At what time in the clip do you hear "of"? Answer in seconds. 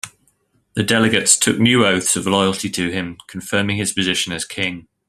2.15-2.25